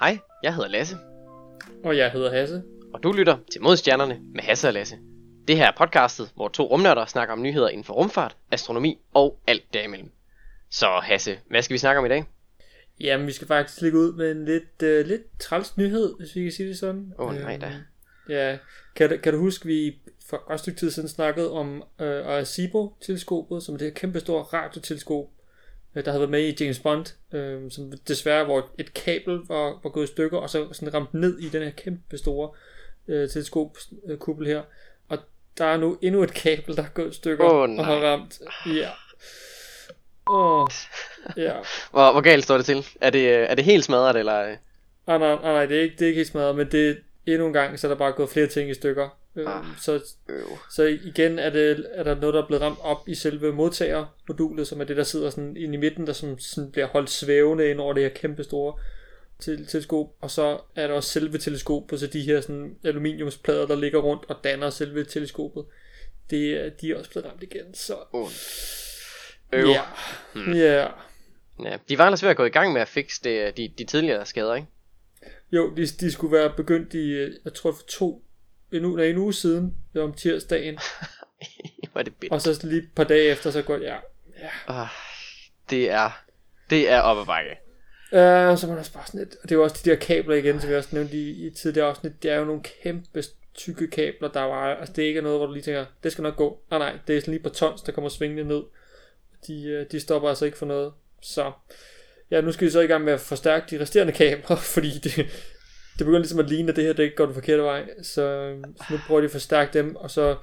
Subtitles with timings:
[0.00, 0.96] Hej, jeg hedder Lasse,
[1.84, 2.62] Og jeg hedder Hasse.
[2.94, 4.96] og du lytter til Modstjernerne med Hasse og Lasse.
[5.48, 9.38] Det her er podcastet, hvor to rumnørder snakker om nyheder inden for rumfart, astronomi og
[9.46, 10.10] alt derimellem.
[10.70, 12.24] Så Hasse, hvad skal vi snakke om i dag?
[13.00, 16.42] Jamen, vi skal faktisk lægge ud med en lidt, uh, lidt træls nyhed, hvis vi
[16.42, 17.12] kan sige det sådan.
[17.18, 17.66] Åh, nej da.
[17.66, 17.74] Øhm,
[18.28, 18.58] Ja,
[18.96, 19.98] kan, du- kan du huske, vi
[20.30, 24.42] for et stykke tid siden snakkede om uh, Arecibo-teleskopet, som er det her kæmpe store
[24.42, 25.24] radioteleskop,
[25.94, 29.80] øh, der havde været med i James Bond, øh, som desværre, hvor et kabel var,
[29.82, 32.50] var gået i stykker, og så sådan ramt ned i den her kæmpe store
[33.08, 34.62] øh, teleskopkuppel her.
[35.08, 35.18] Og
[35.58, 37.84] der er nu endnu et kabel, der er gået i stykker og nej.
[37.84, 38.38] har ramt.
[38.66, 38.90] Ja.
[40.30, 40.66] Åh,
[41.36, 41.52] ja.
[41.90, 42.86] Hvor, hvor galt står det til?
[43.00, 44.42] Er det, øh, er det helt smadret, eller...
[44.42, 44.56] øh?
[45.06, 47.46] Nej, nej, nej, nej, det er ikke, det er ikke helt smadret, men det endnu
[47.46, 49.08] en gang, så er der bare gået flere ting i stykker.
[49.38, 49.64] Øh, Ah.
[49.80, 50.46] så, Øv.
[50.70, 54.66] så igen er, det, er der noget, der er blevet ramt op i selve modtagermodulet,
[54.66, 57.70] som er det, der sidder sådan inde i midten, der som, sådan bliver holdt svævende
[57.70, 58.74] ind over det her kæmpe store
[59.38, 60.06] til, teleskop.
[60.20, 64.24] Og så er der også selve teleskopet, så de her sådan aluminiumsplader, der ligger rundt
[64.28, 65.64] og danner selve teleskopet.
[66.30, 67.94] Det, er- de er også blevet ramt igen, så...
[68.12, 68.28] Åh.
[69.52, 69.66] Øv.
[69.68, 69.82] Ja,
[70.54, 70.88] ja.
[71.64, 73.84] Ja, de var ellers ved at gå i gang med at fikse det, de, de
[73.84, 74.68] tidligere skader, ikke?
[75.52, 78.22] Jo, de, de skulle være begyndt i, jeg tror for to,
[78.72, 80.74] en nej, en uge siden, det var om tirsdagen,
[81.94, 82.32] er det bedt.
[82.32, 83.96] og så lige et par dage efter, så går ja,
[84.38, 84.80] ja.
[84.82, 84.88] Ah,
[85.70, 86.24] det er...
[86.70, 87.50] Det er op ad bakke.
[88.12, 89.96] Uh, så var der også bare sådan lidt, og det er jo også de der
[89.96, 93.22] kabler igen, som vi også nævnte i, i tidligere afsnit, det er jo nogle kæmpe
[93.54, 96.22] tykke kabler, der var, altså det er ikke noget, hvor du lige tænker, det skal
[96.22, 96.60] nok gå.
[96.70, 98.62] Nej, nej, det er sådan lige på tons, der kommer svingende ned.
[99.46, 100.92] De, øh, de stopper altså ikke for noget.
[101.22, 101.52] Så
[102.30, 105.26] ja, nu skal vi så i gang med at forstærke de resterende kabler, fordi det,
[105.98, 107.88] det begynder ligesom at ligne, at det her det ikke går den forkerte vej.
[108.02, 110.36] Så, så nu prøver de at forstærke dem, og så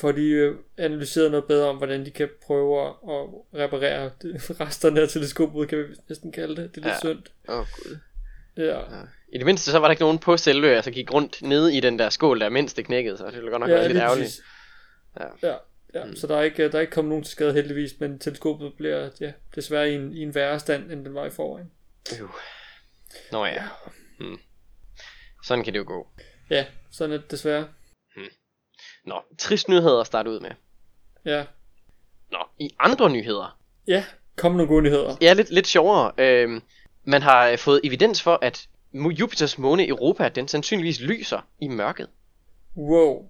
[0.00, 2.94] får de øh, analyseret noget bedre om, hvordan de kan prøve at,
[3.54, 4.10] reparere
[4.66, 6.74] resterne af teleskopet, kan vi næsten kalde det.
[6.74, 7.08] Det er lidt Ja.
[7.08, 7.14] ja.
[7.14, 7.22] synd.
[7.48, 7.98] Åh, oh, gud.
[8.56, 8.80] Ja.
[9.32, 11.80] I det mindste så var der ikke nogen på selve, altså gik rundt nede i
[11.80, 14.40] den der skål der, mens det knækkede, så det ville godt nok være lidt ærgerligt.
[15.20, 15.48] Ja.
[15.48, 15.56] Ja,
[15.94, 16.04] ja.
[16.04, 16.16] Mm.
[16.16, 19.10] så der er, ikke, der er ikke kommet nogen til skade heldigvis, men teleskopet bliver
[19.20, 21.70] ja, desværre i en, i en værre stand, end den var i forvejen.
[22.12, 22.28] Øh.
[23.32, 23.62] Nå ja.
[24.18, 24.38] Hmm.
[25.50, 26.08] Sådan kan det jo gå.
[26.50, 27.68] Ja, sådan er det desværre.
[29.04, 30.50] Nå, trist nyheder at starte ud med.
[31.24, 31.44] Ja,
[32.32, 33.58] Nå, i andre nyheder.
[33.86, 34.04] ja
[34.36, 35.16] kom nogle gode nyheder.
[35.20, 36.12] Ja, lidt, lidt sjovere.
[36.18, 36.62] Øhm,
[37.04, 42.08] man har øh, fået evidens for, at Jupiters måne Europa, den sandsynligvis lyser i mørket.
[42.76, 43.24] Wow.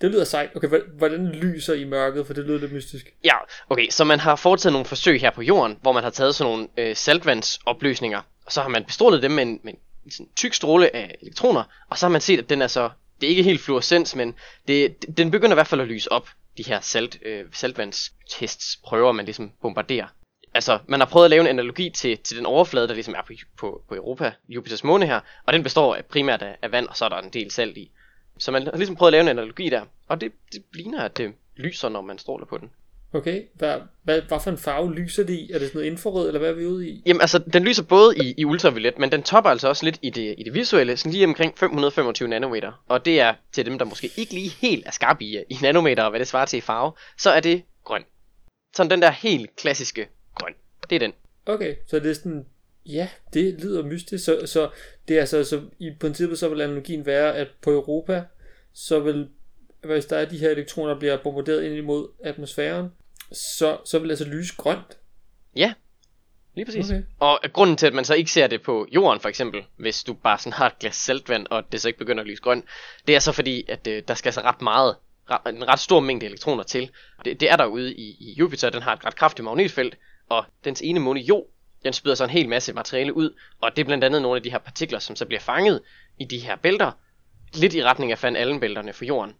[0.00, 0.50] Det lyder sejt.
[0.56, 0.68] Okay,
[0.98, 3.14] hvordan lyser i mørket, for det lyder lidt mystisk.
[3.24, 3.36] Ja,
[3.70, 6.52] okay, så man har foretaget nogle forsøg her på jorden, hvor man har taget sådan
[6.52, 9.78] nogle øh, saltvandsopløsninger, og så har man bestrålet dem med en, med en
[10.10, 13.26] sådan tyk stråle af elektroner, og så har man set, at den er så, det
[13.26, 14.34] er ikke helt fluorescens, men
[14.68, 19.12] det, den begynder i hvert fald at lyse op, de her salt, øh, saltvandstests prøver,
[19.12, 20.06] man ligesom bombarderer.
[20.54, 23.22] Altså, man har prøvet at lave en analogi til, til den overflade, der ligesom er
[23.22, 26.88] på, på, på Europa, Jupiters måne her, og den består af, primært af, af vand,
[26.88, 27.90] og så er der en del salt i.
[28.38, 31.16] Så man har ligesom prøvet at lave en analogi der, og det, det ligner, at
[31.16, 32.70] det lyser, når man stråler på den.
[33.14, 35.50] Okay, hvad, hvad, hvad for en farve lyser det i?
[35.52, 37.02] Er det sådan noget infrarød, eller hvad er vi ude i?
[37.06, 40.10] Jamen altså, den lyser både i, i ultraviolet, men den topper altså også lidt i
[40.10, 42.84] det, i det visuelle, sådan lige omkring 525 nanometer.
[42.88, 46.02] Og det er til dem, der måske ikke lige helt er skarpe i, i nanometer,
[46.02, 48.04] og hvad det svarer til i farve, så er det grøn.
[48.76, 50.52] Sådan den der helt klassiske grøn.
[50.90, 51.12] Det er den.
[51.46, 52.46] Okay, så det er sådan,
[52.86, 54.24] ja, det lyder mystisk.
[54.24, 54.70] Så, så
[55.08, 58.24] det er altså, så i princippet så vil analogien være, at på Europa,
[58.72, 59.28] så vil,
[59.84, 62.88] hvis der er de her elektroner, bliver bombarderet ind imod atmosfæren,
[63.32, 64.98] så, så vil det altså lyse grønt.
[66.54, 66.90] Lige præcis.
[66.90, 67.02] Okay.
[67.20, 70.14] Og grunden til, at man så ikke ser det på jorden, for eksempel, hvis du
[70.14, 72.64] bare sådan har et glas saltvand, og det så ikke begynder at lyse grøn,
[73.06, 74.96] det er så fordi, at øh, der skal så ret meget,
[75.30, 76.90] ret, en ret stor mængde elektroner til.
[77.24, 79.96] Det, det er derude i, i Jupiter, den har et ret kraftigt magnetfelt,
[80.28, 81.46] og dens ene måne Jo,
[81.84, 84.42] den spyder så en hel masse materiale ud, og det er blandt andet nogle af
[84.42, 85.80] de her partikler, som så bliver fanget
[86.20, 86.92] i de her bælter,
[87.54, 89.34] lidt i retning af Van Allen-bælterne for jorden.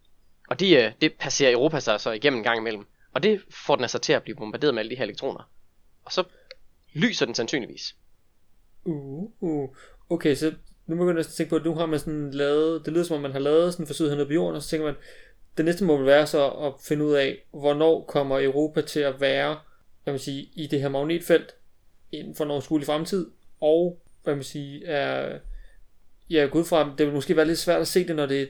[0.51, 3.77] Og de, øh, det passerer Europa sig så igennem en gang imellem, og det får
[3.77, 5.51] den altså til at blive bombarderet med alle de her elektroner.
[6.05, 6.25] Og så
[6.93, 7.97] lyser den sandsynligvis.
[8.85, 9.69] Uh, uh.
[10.11, 10.55] Okay, så
[10.87, 13.17] nu begynder jeg at tænke på, at nu har man sådan lavet, det lyder som
[13.17, 14.95] om man har lavet sådan forsøg hernede på jorden, og så tænker man,
[15.57, 19.21] det næste må vel være så at finde ud af, hvornår kommer Europa til at
[19.21, 19.59] være,
[20.05, 21.55] hvad man sige, i det her magnetfelt,
[22.13, 23.31] inden for en overskuelig fremtid,
[23.61, 25.39] og hvad man sige, er,
[26.31, 28.47] ja, gud fra, det vil måske være lidt svært at se det, når det er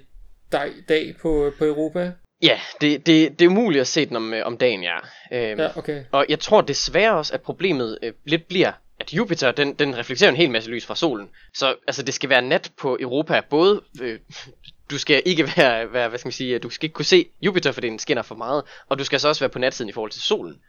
[0.52, 2.12] dag, dag på, på Europa.
[2.44, 4.96] Ja, det, det, det er umuligt at se den om, øh, om dagen, ja.
[5.32, 6.04] Øhm, Ja, okay.
[6.12, 10.30] Og jeg tror desværre også, at problemet øh, lidt bliver, at Jupiter, den, den reflekterer
[10.30, 11.28] en hel masse lys fra solen.
[11.54, 13.80] Så altså, det skal være nat på Europa, både...
[14.02, 14.18] Øh,
[14.90, 17.72] du skal ikke være, være, hvad skal man sige, du skal ikke kunne se Jupiter,
[17.72, 20.10] fordi den skinner for meget, og du skal så også være på natsiden i forhold
[20.10, 20.60] til solen.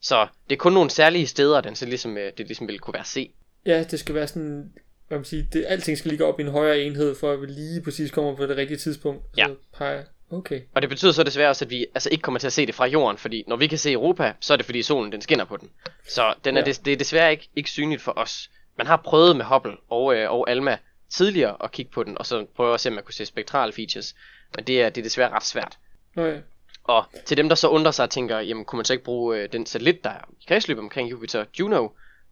[0.00, 2.94] Så det er kun nogle særlige steder, den så ligesom, øh, det ligesom vil kunne
[2.94, 3.30] være se.
[3.66, 4.72] Ja, det skal være sådan
[5.08, 7.46] hvad man siger, det, alting skal ligge op i en højere enhed, for at vi
[7.46, 9.22] lige præcis kommer på det rigtige tidspunkt.
[9.36, 9.46] Ja.
[9.46, 10.60] Så peger, okay.
[10.74, 12.74] Og det betyder så desværre også, at vi altså ikke kommer til at se det
[12.74, 15.44] fra jorden, fordi når vi kan se Europa, så er det fordi solen den skinner
[15.44, 15.70] på den.
[16.08, 16.64] Så den er Ja.
[16.66, 18.50] des, det er desværre ikke, ikke synligt for os.
[18.78, 20.78] Man har prøvet med Hubble og, øh, og Alma
[21.10, 23.72] tidligere at kigge på den, og så prøve at se, om man kunne se spektrale
[23.72, 24.14] features.
[24.56, 25.78] Men det er, det er desværre ret svært.
[26.14, 26.38] Nå ja.
[26.84, 29.38] Og til dem, der så undrer sig og tænker, jamen kunne man så ikke bruge
[29.38, 31.88] øh, den satellit, der er i kredsløb omkring Jupiter, Juno,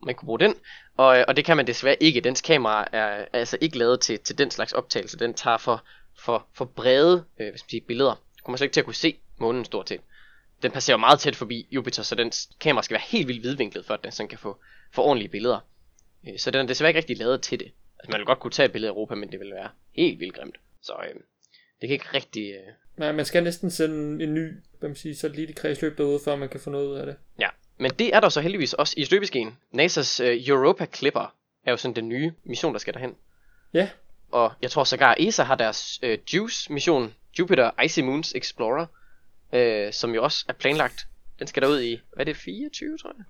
[0.07, 0.55] man kunne bruge den,
[0.97, 2.21] og, øh, og det kan man desværre ikke.
[2.21, 5.19] Dens kamera er, er altså ikke lavet til, til den slags optagelse.
[5.19, 5.83] Den tager for,
[6.19, 8.23] for, for brede øh, skal man sige, billeder.
[8.45, 10.01] Kommer så ikke til at kunne se månen stort set.
[10.63, 13.95] Den passerer meget tæt forbi Jupiter, så dens kamera skal være helt vildt vidvinklet, for
[13.95, 14.57] at den sådan kan få,
[14.93, 15.61] få ordentlige billeder.
[16.29, 17.73] Øh, så den er desværre ikke rigtig lavet til det.
[17.99, 20.21] Altså, man vil godt kunne tage et billede af Europa, men det vil være helt
[20.21, 20.57] vildt grimt.
[20.83, 21.15] Så øh,
[21.81, 22.53] det kan ikke rigtig...
[22.53, 26.21] Øh, Nej, man skal næsten sende en ny, hvad man siger, satellit i kredsløb derude,
[26.25, 27.17] før man kan få noget ud af det.
[27.39, 29.59] Ja, men det er der så heldigvis også i støbeskeen.
[29.73, 31.35] NASA's uh, Europa Clipper
[31.65, 33.17] er jo sådan den nye mission, der skal derhen.
[33.75, 33.89] Ja,
[34.35, 38.87] Og jeg tror sågar ESA har deres uh, JUICE mission, Jupiter Icy Moons Explorer,
[39.53, 41.07] uh, som jo også er planlagt.
[41.39, 43.25] Den skal derud i, hvad er det, 24, tror jeg?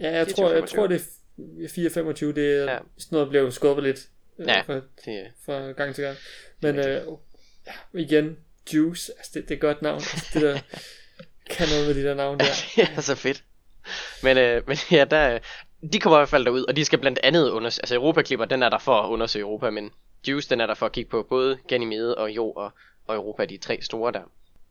[0.00, 0.76] ja jeg 24, tror, jeg 25.
[0.78, 1.02] tror det
[2.26, 2.72] er 4-25, det er Ja.
[2.72, 2.78] ja.
[2.98, 3.98] sådan noget, bliver skubbet lidt
[4.38, 4.60] øh, Ja.
[4.60, 6.16] fra, Det, fra gang til gang.
[6.60, 7.02] Men øh,
[7.66, 8.36] ja, igen,
[8.74, 9.96] Juice, altså det, det er et godt navn.
[9.96, 10.58] Altså, det der
[11.56, 12.44] kan noget med de der navne der.
[12.76, 13.44] det er så fedt.
[14.22, 15.38] Men, øh, men ja, der,
[15.92, 18.62] de kommer i hvert fald derud, og de skal blandt andet undersøge, altså Europa den
[18.62, 19.90] er der for at undersøge Europa, men
[20.28, 22.70] JUICE, den er der for at kigge på både Ganymede og Jo og,
[23.06, 24.22] og Europa, de tre store der.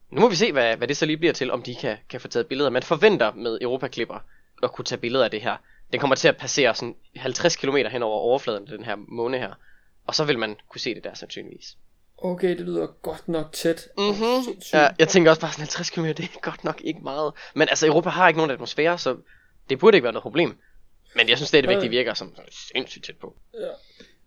[0.10, 2.22] Nu må vi se, hvad, hvad det så lige bliver til, om de kan, kan
[2.22, 2.70] få taget billeder.
[2.70, 4.20] Man forventer med Europa Clipper
[4.64, 5.58] at kunne tage billeder af det her.
[5.92, 9.38] Den kommer til at passere sådan 50 km hen over overfladen af den her måne
[9.38, 9.54] her.
[10.08, 11.78] Og så vil man kunne se det der sandsynligvis.
[12.18, 13.88] Okay, det lyder godt nok tæt.
[13.98, 14.16] Mhm.
[14.44, 14.74] Sindssygt.
[14.74, 17.34] Ja, jeg tænker også bare sådan 50 km, det er godt nok ikke meget.
[17.54, 19.18] Men altså, Europa har ikke nogen atmosfære, så
[19.70, 20.58] det burde ikke være noget problem.
[21.16, 23.36] Men jeg synes stadigvæk, det virker som sindssygt tæt på.
[23.54, 23.68] Ja.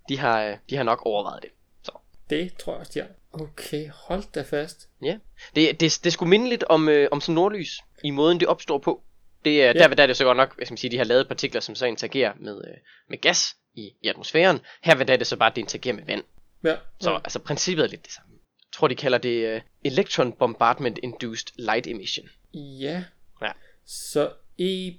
[0.09, 1.51] De har, øh, de har nok overvejet det.
[1.83, 1.93] Så.
[2.31, 3.09] Det tror jeg også, de har.
[3.33, 4.89] Okay, hold da fast.
[5.03, 5.19] Ja.
[5.55, 8.79] Det, det, det skulle minde lidt om, øh, om sådan nordlys, i måden det opstår
[8.79, 9.03] på.
[9.45, 9.73] Det er, Ja.
[9.73, 11.75] der, der er det så godt nok, hvad skal sige, de har lavet partikler, som
[11.75, 12.75] så interagerer med, øh,
[13.09, 14.61] med gas i, i atmosfæren.
[14.83, 16.23] Her der er det så bare, at det interagerer med vand.
[16.65, 17.17] Ja, Så ja.
[17.17, 18.31] altså, princippet er lidt det samme.
[18.33, 22.27] Jeg tror, de kalder det uh, Electron Bombardment Induced Light Emission.
[22.55, 23.05] Ja.
[23.43, 23.53] Ja.
[23.87, 24.93] Så E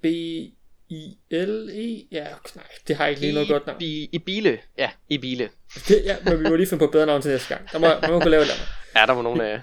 [0.90, 2.08] B I L E.
[2.12, 3.82] Ja, nej, det har ikke lige noget godt navn.
[3.82, 4.60] I, I bile.
[4.78, 5.50] Ja, i bile.
[5.88, 7.72] Det, ja, men vi må lige finde på et bedre navn til næste gang.
[7.72, 8.50] Der må, man må kunne lave et.
[8.96, 9.54] Ja, der var nogle...
[9.54, 9.60] Øh,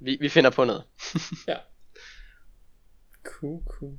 [0.00, 0.82] vi, vi finder på noget.
[1.48, 1.56] Ja.
[3.24, 3.92] Cool, cool.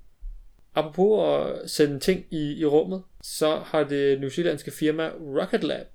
[0.75, 5.88] Apropos at sende ting i, i rummet, så har det new zealandske firma Rocket Lab,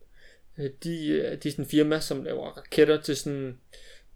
[0.59, 3.59] øh, de, øh, de er sådan en firma, som laver raketter til sådan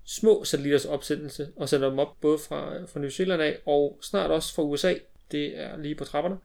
[0.05, 4.31] små satellitters opsendelse, og sender dem op både fra, fra New Zealand af, og snart
[4.31, 4.95] også fra USA.
[5.33, 6.37] Det er lige på trapperne.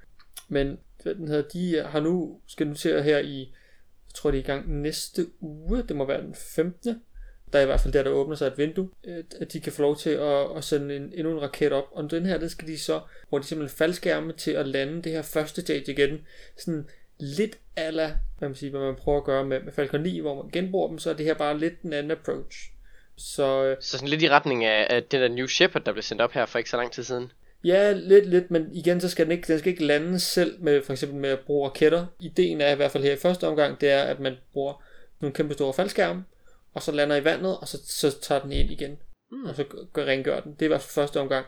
[0.47, 3.39] Men hvad den hedder, de har nu, skal nu til her i,
[4.07, 7.01] jeg tror det er i gang næste uge, det må være den 15
[7.53, 8.89] der er i hvert fald der, der åbner sig et vindue,
[9.41, 11.85] at, de kan få lov til at, at sende en, endnu en raket op.
[11.91, 15.11] Og den her, det skal de så, hvor de simpelthen faldskærme til at lande det
[15.11, 16.21] her første stage igen.
[16.57, 20.19] Sådan lidt ala, hvad man, siger, hvad man prøver at gøre med, med Falcon 9,
[20.19, 22.71] hvor man genbruger dem, så er det her bare lidt en anden approach.
[23.15, 26.03] Så øh, Så sådan lidt i retning af, af den der New Shepard, der blev
[26.03, 27.31] sendt op her for ikke så lang tid siden
[27.67, 30.83] ja, lidt, lidt, men igen, så skal den ikke, den skal ikke lande selv med,
[30.83, 32.05] for eksempel med at bruge raketter.
[32.19, 34.83] Ideen er i hvert fald her i første omgang, det er, at man bruger
[35.21, 36.23] nogle kæmpe store faldskærme,
[36.73, 38.97] og så lander i vandet, og så, så tager den ind igen.
[39.31, 39.45] Mm.
[39.45, 40.53] og så gør rengør den.
[40.53, 41.45] Det er i hvert fald første omgang.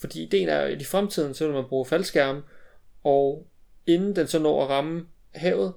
[0.00, 2.42] Fordi ideen er, at i fremtiden, så vil man bruge faldskærme,
[3.04, 3.46] og
[3.86, 5.72] inden den så når at ramme havet,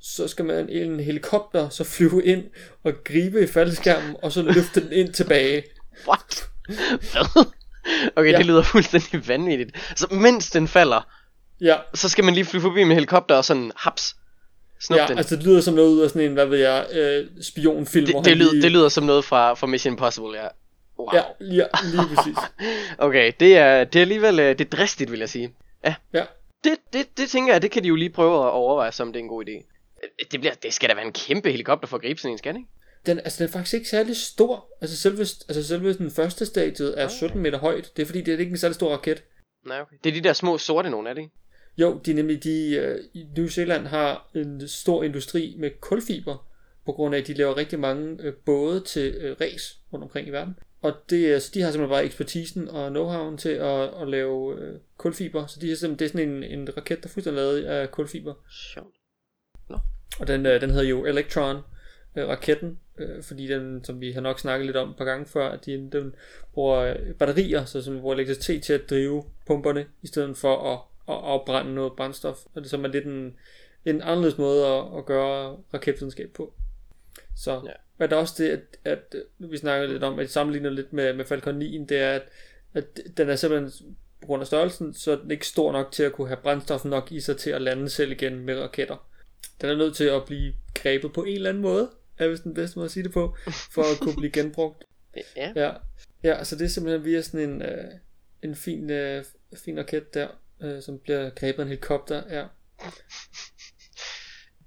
[0.00, 2.44] så skal man i en helikopter så flyve ind
[2.82, 5.64] og gribe i faldskærmen, og så løfte den ind tilbage.
[6.08, 6.50] What?
[6.66, 7.44] Hvad?
[8.16, 8.30] Okay, ja.
[8.32, 8.38] Ja.
[8.38, 9.92] det lyder fuldstændig vanvittigt.
[9.96, 11.08] Så mens den falder,
[11.60, 14.16] Ja, så skal man lige flyve forbi med helikopter og sådan haps.
[14.80, 15.18] Snup ja den.
[15.18, 18.06] altså det lyder som noget ud af sådan en, hvad ved jeg, øh, spionfilm.
[18.06, 20.46] det, det, lyder, lige- det lyder som noget fra, fra Mission Impossible, ja.
[20.98, 21.08] Wow.
[21.14, 22.36] Ja, lige, lige præcis.
[22.98, 25.54] Okay, det er, det er alligevel øh, det er dristigt, vil jeg sige.
[25.84, 25.94] Ja.
[26.14, 26.24] Ja.
[26.64, 29.20] Det, det, det tænker jeg, det kan de jo lige prøve at overveje, som det
[29.20, 29.50] er en god idé.
[30.02, 32.38] Øh, Det, bliver, det skal da være en kæmpe helikopter for at gribe sådan en,
[32.38, 32.68] skal ikke?
[33.06, 34.68] Den, altså, den er faktisk ikke særlig stor.
[34.80, 37.92] Altså selve, altså selve den første stadiet er 17 meter højt.
[37.96, 39.24] Det er fordi, det er ikke en særlig stor raket.
[39.66, 39.96] Nej, okay.
[40.04, 41.34] Det er de der små sorte nogle af det, ikke?
[41.78, 46.48] Jo, de er nemlig de, i New Zealand har en stor industri med kulfiber,
[46.86, 50.28] på grund af, at de laver rigtig mange øh, både til øh, ræs rundt omkring
[50.28, 50.58] i verden.
[50.82, 54.60] Og det, er- så de har simpelthen bare ekspertisen og know-howen til at, at lave
[54.60, 55.46] øh, kulfiber.
[55.46, 57.90] Så de er simpelthen, det er sådan en, en raket, der er fuldstændig lavet af
[57.90, 58.34] kulfiber.
[58.74, 58.94] Sjovt.
[60.20, 61.56] Og den, øh, den hedder jo Electron,
[62.16, 65.26] øh, raketten, øh, fordi den, som vi har nok snakket lidt om et par gange
[65.26, 66.14] før, at de, den
[66.54, 70.78] bruger øh, batterier, så som bruger elektricitet til at drive pumperne, i stedet for at,
[71.14, 72.38] at afbrænde noget brændstof.
[72.54, 73.36] Og det som er lidt en,
[73.84, 76.54] en anderledes måde at, at gøre raketvidenskab på.
[77.36, 77.72] Så, Ja.
[77.98, 80.70] men der er også det, at, at øh, vi snakker lidt om, at det sammenligner
[80.70, 82.22] lidt med, med Falcon 9, det er, at,
[82.74, 82.84] at
[83.16, 86.12] den er simpelthen, på grund af størrelsen, så er den ikke stor nok til at
[86.12, 89.08] kunne have brændstof nok i sig til at lande selv igen med raketter.
[89.60, 91.90] Den er nødt til at blive grebet på en eller anden måde,
[92.24, 93.36] er vist den bedste måde at sige det på,
[93.74, 94.84] for at kunne blive genbrugt.
[95.36, 95.52] Ja.
[95.56, 95.72] Ja,
[96.22, 97.84] ja så det er simpelthen via sådan en, øh,
[98.42, 99.24] en fin, øh,
[99.64, 100.28] fin raket der,
[100.62, 102.22] øh, som bliver grebet af en helikopter.
[102.30, 102.46] Ja.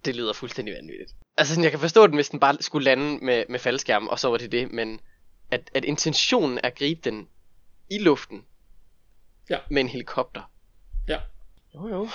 [0.05, 1.11] Det lyder fuldstændig vanvittigt.
[1.37, 4.19] Altså, sådan, jeg kan forstå den, hvis den bare skulle lande med, med faldskærm, og
[4.19, 4.99] så var det det, men
[5.51, 7.27] at, at intentionen er at gribe den
[7.89, 8.45] i luften
[9.49, 9.57] Ja.
[9.69, 10.51] med en helikopter.
[11.07, 11.19] Ja.
[11.75, 12.09] Jo, jo.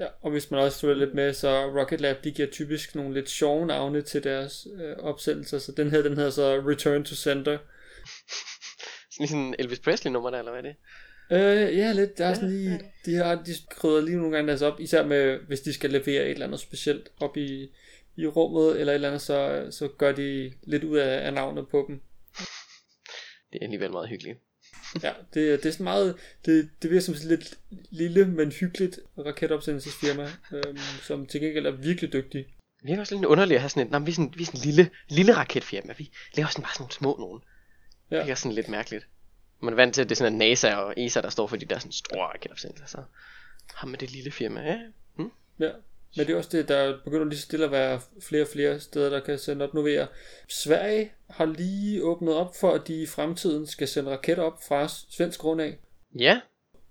[0.00, 3.14] Ja, og hvis man også følger lidt med, så Rocket Lab, de giver typisk nogle
[3.14, 7.14] lidt sjove navne til deres øh, opsendelser, så den her, den hedder så Return to
[7.14, 7.58] Center.
[9.28, 10.76] Sådan en Elvis Presley nummer der, eller hvad er det?
[11.30, 12.18] Øh, ja, lidt.
[12.18, 15.38] Der er sådan lige, de har, de krydder lige nogle gange deres op, især med,
[15.46, 17.68] hvis de skal levere et eller andet specielt op i,
[18.16, 21.68] i rummet, eller et eller andet, så, så gør de lidt ud af, af navnet
[21.68, 22.00] på dem.
[23.52, 24.38] Det er alligevel meget hyggeligt.
[25.02, 27.58] Ja, det, det er sådan meget, det, det virker som sådan lidt
[27.90, 32.46] lille, men hyggeligt raketopsendelsesfirma, øhm, som til gengæld er virkelig dygtig.
[32.80, 34.46] Det virker også lidt underligt at have sådan et, nej, vi er sådan, vi er
[34.46, 35.94] sådan en lille, lille raketfirma.
[35.98, 37.42] Vi laver sådan bare sådan nogle små nogen.
[38.10, 38.22] Ja.
[38.22, 39.06] Det er sådan lidt mærkeligt.
[39.60, 41.56] Man er vant til, at det er sådan at NASA og ESA, der står for
[41.56, 42.86] de der sådan store raketopsendelser.
[42.86, 43.02] Så
[43.74, 44.80] har man det lille firma, ja.
[45.16, 45.30] Hm?
[45.58, 45.70] Ja,
[46.16, 48.80] men det er også det, der begynder lige så stille at være flere og flere
[48.80, 49.74] steder, der kan sende op.
[49.74, 50.06] Nu jeg,
[50.48, 54.88] Sverige har lige åbnet op for, at de i fremtiden skal sende raketter op fra
[54.88, 55.78] svensk grund af.
[56.18, 56.40] Ja,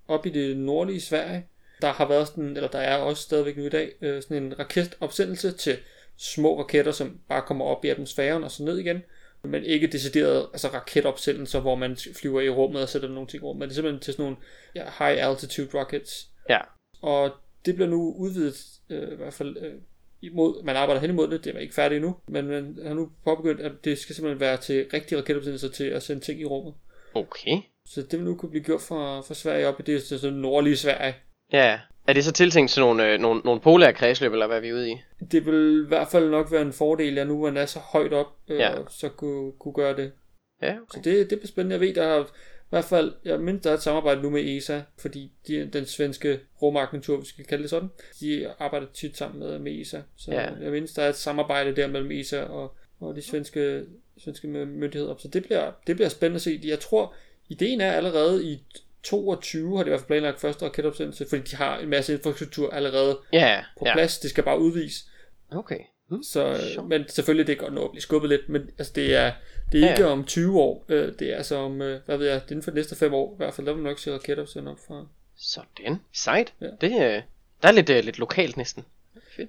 [0.07, 1.45] op i det nordlige Sverige.
[1.81, 4.59] Der har været sådan, eller der er også stadigvæk nu i dag, øh, sådan en
[4.59, 5.77] raketopsendelse til
[6.17, 9.03] små raketter, som bare kommer op i atmosfæren og så ned igen.
[9.43, 13.59] Men ikke decideret altså raketopsendelser, hvor man flyver i rummet og sætter nogle ting rummet.
[13.59, 14.37] Men det er simpelthen til sådan nogle
[14.75, 16.27] ja, high altitude rockets.
[16.49, 16.59] ja.
[17.01, 17.31] Og
[17.65, 18.55] det bliver nu udvidet,
[18.89, 19.73] øh, i hvert fald øh,
[20.21, 23.09] imod, man arbejder hen imod det, det er ikke færdigt endnu, men man har nu
[23.25, 26.73] påbegyndt, at det skal simpelthen være til rigtige raketopsendelser til at sende ting i rummet.
[27.13, 27.57] Okay.
[27.87, 30.37] Så det vil nu kunne blive gjort fra, fra Sverige op i det til sådan
[30.37, 31.15] nordlige Sverige.
[31.53, 34.61] Ja, er det så tiltænkt til nogle, øh, nogle, nogle polære kredsløb, eller hvad er
[34.61, 34.95] vi ude i?
[35.31, 38.13] Det vil i hvert fald nok være en fordel, at nu man er så højt
[38.13, 38.71] op, øh, Ja.
[38.89, 40.11] så kunne, kunne gøre det.
[40.61, 41.11] Ja, Så okay.
[41.11, 41.73] det, det bliver spændende.
[41.73, 42.25] Jeg ved, der er i
[42.71, 46.39] hvert fald, jeg mindst der er et samarbejde nu med ESA, fordi de, den svenske
[46.61, 50.01] rumagentur, vi skal kalde det sådan, de arbejder tit sammen med, med ESA.
[50.17, 50.41] Så Ja.
[50.41, 50.49] ja.
[50.61, 53.85] jeg mindst der er et samarbejde der mellem ESA og, og de svenske,
[54.23, 55.15] svenske myndigheder.
[55.17, 56.59] Så det bliver, det bliver spændende at se.
[56.63, 57.13] Jeg tror,
[57.49, 58.63] ideen er allerede i
[59.03, 62.69] 22 har de i hvert fald planlagt første raketopsendelse, fordi de har en masse infrastruktur
[62.71, 63.93] allerede Ja, på ja.
[63.93, 64.19] plads.
[64.19, 65.05] Det skal bare udvise.
[65.51, 65.79] Okay.
[66.11, 66.23] Hm.
[66.23, 66.89] Så, Sjovt.
[66.89, 69.31] men selvfølgelig, det kan godt nå at blive skubbet lidt, men altså, det er,
[69.71, 70.09] det er Ja, ikke ja.
[70.11, 72.63] om 20 år, øh, det er altså om, øh, hvad ved jeg, det er inden
[72.63, 74.71] for de næste 5 år, i hvert fald, der vil man nok se raketter sende
[74.71, 75.05] op fra.
[75.37, 75.99] Sådan.
[76.13, 76.53] Sejt.
[76.61, 76.67] Ja.
[76.81, 77.21] Det, øh,
[77.61, 78.85] der er lidt, øh, lidt lokalt næsten.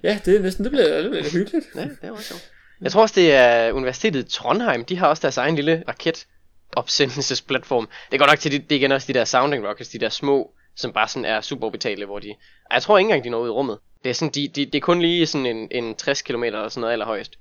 [0.03, 1.65] Ja, det er næsten, det bliver, det bliver lidt hyggeligt.
[1.75, 2.49] Ja, det er også sjovt.
[2.81, 4.85] Jeg tror også, det er Universitetet i Trondheim.
[4.85, 7.87] De har også deres egen lille raketopsendelsesplatform.
[8.11, 10.09] Det går nok til, de, det er igen også de der sounding rockets, de der
[10.09, 12.35] små, som bare sådan er suborbitale, hvor de...
[12.71, 13.79] Jeg tror ikke engang, de når ud i rummet.
[14.03, 16.69] Det er, sådan, de, de, det er kun lige sådan en, en 60 km eller
[16.69, 17.37] sådan noget allerhøjst,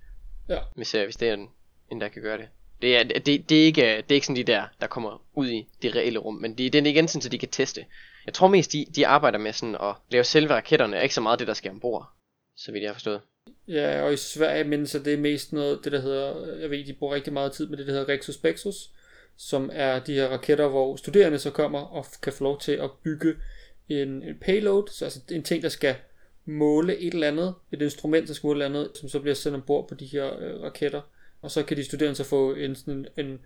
[0.49, 1.49] Ja, hvis, øh, hvis det er en,
[1.91, 2.49] en, der kan gøre det.
[2.83, 5.49] Det er, det, det, er ikke, det er ikke sådan de der, der kommer ud
[5.49, 7.85] i det reelle rum, men det, det er igen sådan, så de kan teste.
[8.27, 11.21] Jeg tror mest, de, de arbejder med sådan at lave selve raketterne, og ikke så
[11.21, 12.09] meget det, der skal ombord.
[12.57, 13.21] Så vidt jeg har forstået.
[13.69, 16.85] ja og i Sverige mindes jeg, det er mest noget, det der hedder, jeg ved,
[16.85, 18.77] de bruger rigtig meget tid med det, der hedder Rexus Spexus,
[19.37, 22.91] som er de her raketter, hvor studerende så kommer og kan få lov til at
[23.05, 23.35] bygge
[23.89, 25.95] en, en payload, så altså en ting, der skal
[26.45, 29.35] måle et eller andet, et instrument, der skal måle et eller andet, som så bliver
[29.35, 31.01] sendt ombord på de her øh, raketter.
[31.43, 33.41] Og så kan de studerende så få en, sådan en, en,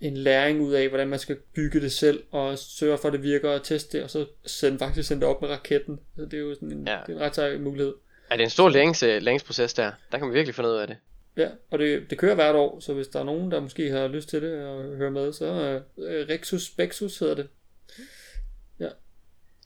[0.00, 3.22] en læring ud af, hvordan man skal bygge det selv, og sørge for, at det
[3.22, 6.00] virker, og teste det, og så sende, faktisk sende det op med raketten.
[6.16, 6.92] Så det er jo sådan en, Ja.
[6.92, 6.98] ja.
[7.06, 7.94] det er en ret sej mulighed.
[8.30, 9.92] Er det en stor lærings, læringsproces der?
[10.12, 10.96] Der kan man virkelig finde ud af det.
[11.36, 14.08] Ja, og det, det kører hvert år, så hvis der er nogen, der måske har
[14.08, 15.44] lyst til det og høre med, så
[15.98, 17.48] øh, Rexus Spexus hedder det.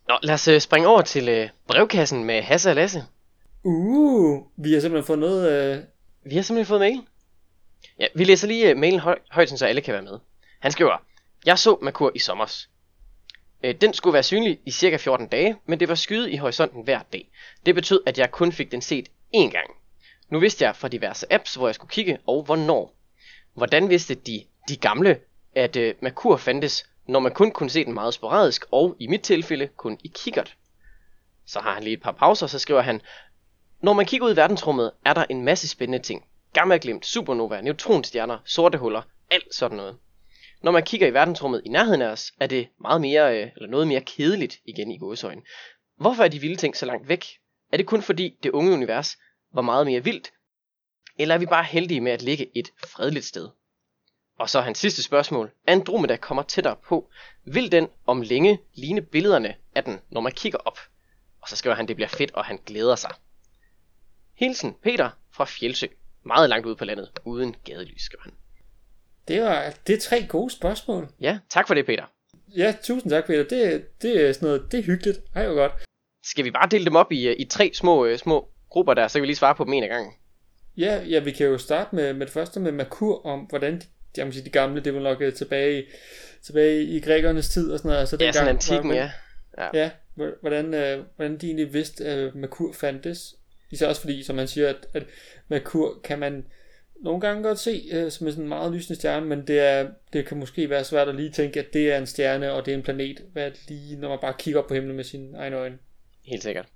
[0.09, 3.05] Nå, lad os øh, springe over til øh, brevkassen med Hasse og Lasse.
[3.63, 5.53] Uh, vi har simpelthen fået noget...
[5.77, 5.83] Øh,
[6.25, 7.01] Vi har simpelthen fået mail.
[7.99, 10.19] Ja, vi læser lige øh, mailen høj, højt, så alle kan være med.
[10.61, 10.97] Han skriver,
[11.47, 12.71] Jeg så Merkur i sommers.
[13.65, 16.85] Øh, Den skulle være synlig i cirka 14 dage, men det var skyet i horisonten
[16.85, 17.31] hver dag.
[17.67, 19.71] Det betød, at jeg kun fik den set én gang.
[20.31, 22.95] Nu vidste jeg fra diverse apps, hvor jeg skulle kigge, og hvornår.
[23.55, 25.21] Hvordan vidste de, de gamle,
[25.55, 29.21] at øh, Merkur fandtes, når man kun kunne se den meget sporadisk, og i mit
[29.21, 30.57] tilfælde kun i kikkert?
[31.47, 33.01] Så har han lige et par pauser, så skriver han,
[33.83, 36.25] Når man kigger ud i verdensrummet, er der en masse spændende ting.
[36.53, 39.99] Gammaglimt, supernova, neutronstjerner, sorte huller, alt sådan noget.
[40.63, 43.69] Når man kigger i verdensrummet i nærheden af os, er det meget mere, øh, eller
[43.69, 45.43] noget mere kedeligt igen i gåsøjne.
[45.97, 47.25] Hvorfor er de vilde ting så langt væk?
[47.73, 49.17] Er det kun fordi det unge univers
[49.55, 50.33] var meget mere vildt,
[51.19, 53.49] eller er vi bare heldige med at ligge et fredeligt sted?
[54.39, 55.51] Og så hans sidste spørgsmål.
[55.67, 57.11] Andromeda kommer tættere på.
[57.45, 60.79] Vil den om længe ligne billederne af den, når man kigger op?
[61.43, 63.11] Og så skriver han, det bliver fedt, og han glæder sig.
[64.35, 65.87] Hilsen Peter fra Fjeldsø.
[66.23, 68.33] Meget langt ude på landet, uden gadelys, skriver han.
[69.29, 71.09] Det, var, det er tre gode spørgsmål.
[71.21, 72.05] Ja, tak for det, Peter.
[72.57, 73.45] Ja, tusind tak, Peter.
[73.45, 75.19] Det, det er sådan noget, det er hyggeligt.
[75.35, 75.73] Ej, hvor godt.
[76.25, 79.09] Skal vi bare dele dem op i, øh, i tre små, øh, små grupper der,
[79.09, 80.13] så kan vi lige svare på dem en af gangen.
[80.77, 83.87] Ja, ja, vi kan jo starte med, med det første med Merkur, om hvordan de,
[84.17, 85.85] jeg må sige, de gamle, det var nok øh, tilbage,
[86.43, 88.01] tilbage i grækernes tid og sådan noget.
[88.01, 89.11] Altså, Ja, sådan antikken, ja.
[89.75, 93.35] Ja, h- hvordan, øh, hvordan de egentlig vidste, at Merkur fandtes.
[93.71, 95.03] Især også fordi, som man siger, at, at
[95.49, 96.45] Merkur kan man
[97.01, 100.27] nogle gange godt se øh, som en sådan meget lysende stjerne, men det, er, det
[100.27, 102.77] kan måske være svært at lige tænke, at det er en stjerne, og det er
[102.77, 105.79] en planet, hvad lige, når man bare kigger op på himlen med sine egne øjne.
[106.25, 106.67] Helt sikkert.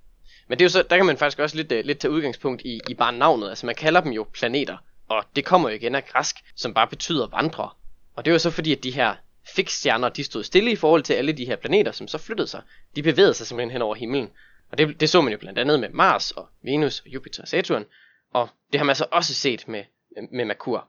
[0.47, 2.61] Men det er jo så, der kan man faktisk også lidt, øh, lidt tage udgangspunkt
[2.65, 3.49] i, i bare navnet.
[3.49, 6.87] Altså man kalder dem jo planeter, og det kommer jo igen af græsk, som bare
[6.87, 7.69] betyder vandre.
[8.15, 9.15] Og det er jo så fordi, at de her
[9.55, 12.61] fikstjerner, de stod stille i forhold til alle de her planeter, som så flyttede sig.
[12.95, 14.29] De bevægede sig simpelthen hen over himlen.
[14.71, 17.47] Og det, det så man jo blandt andet med Mars og Venus og Jupiter og
[17.47, 17.85] Saturn.
[18.33, 19.83] Og det har man så også set med,
[20.31, 20.87] med Merkur.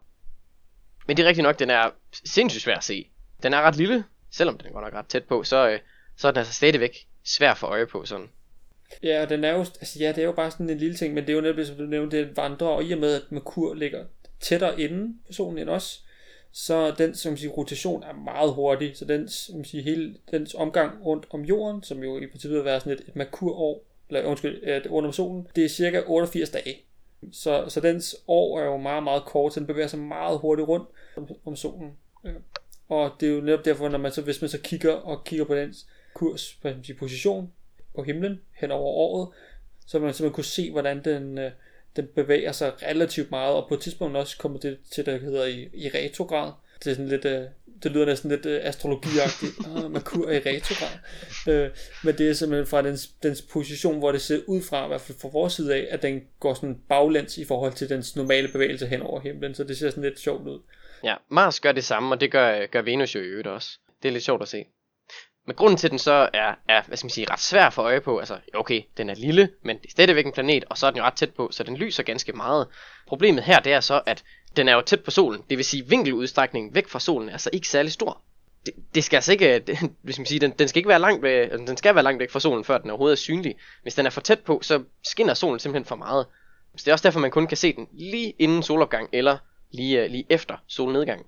[1.06, 1.90] Men det er rigtigt nok, den er
[2.24, 3.10] sindssygt svær at se.
[3.42, 5.80] Den er ret lille, selvom den går nok ret tæt på, så, øh,
[6.16, 8.28] så er den altså stadigvæk svær for øje på sådan.
[9.02, 11.14] Ja, og den er jo, altså ja, det er jo bare sådan en lille ting,
[11.14, 13.22] men det er jo netop, som du nævnte, det vandrer, og i og med, at
[13.30, 14.04] Merkur ligger
[14.40, 16.04] tættere inden personen end os,
[16.52, 21.04] så den som siger, rotation er meget hurtig, så den, som siger, hele dens omgang
[21.04, 24.68] rundt om jorden, som jo i princippet vil være sådan et, et Merkur-år, eller undskyld,
[24.68, 26.76] et rundt om solen, det er cirka 88 dage.
[27.32, 30.68] Så, så dens år er jo meget, meget kort, så den bevæger sig meget hurtigt
[30.68, 31.92] rundt om, om solen.
[32.24, 32.30] Ja.
[32.88, 35.44] Og det er jo netop derfor, når man så, hvis man så kigger og kigger
[35.44, 37.52] på dens kurs, på skal sige, position
[37.96, 39.28] på himlen hen over året,
[39.86, 41.50] så vil man simpelthen kunne se, hvordan den, øh,
[41.96, 45.44] den bevæger sig relativt meget, og på et tidspunkt også kommer det til, der hedder
[45.44, 46.52] i, i retrograd.
[46.84, 47.42] Det er sådan lidt, øh,
[47.82, 49.52] det lyder næsten lidt øh, astrologiagtigt.
[49.76, 50.98] Ah, Merkur er i retrograd.
[51.48, 51.70] Øh,
[52.04, 55.00] men det er simpelthen fra dens, dens position, hvor det ser ud fra, i hvert
[55.00, 58.48] fald fra vores side af, at den går sådan baglæns i forhold til dens normale
[58.48, 60.60] bevægelse hen over himlen, så det ser sådan lidt sjovt ud.
[61.04, 63.78] Ja, Mars gør det samme, og det gør, gør Venus jo i øvrigt også.
[64.02, 64.64] Det er lidt sjovt at se.
[65.46, 67.82] Men grunden til, at den så er, er hvad skal man sige, ret svær for
[67.82, 70.86] øje på, altså okay, den er lille, men det er stadigvæk en planet, og så
[70.86, 72.66] er den jo ret tæt på, så den lyser ganske meget.
[73.06, 74.24] Problemet her, det er så, at
[74.56, 77.50] den er jo tæt på solen, det vil sige vinkeludstrækningen væk fra solen er så
[77.52, 78.22] ikke særlig stor.
[78.66, 81.22] Det, det skal altså ikke, det, hvis man siger, den, den skal ikke være langt
[81.22, 83.54] væk, altså, den skal være langt væk fra solen, før den overhovedet er synlig.
[83.82, 86.26] Hvis den er for tæt på, så skinner solen simpelthen for meget.
[86.76, 89.38] Så det er også derfor, man kun kan se den lige inden solopgang, eller
[89.70, 91.26] lige, øh, lige efter solnedgang.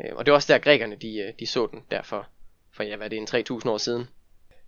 [0.00, 2.26] Øh, og det er også der grækerne, de, øh, de så den derfor,
[2.74, 4.04] for ja, hvad er det, en 3000 år siden.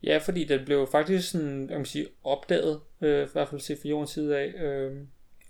[0.03, 3.79] Ja, fordi den blev faktisk sådan, jeg kan sige, opdaget, øh, i hvert fald set
[3.83, 4.97] fra jordens side af, øh,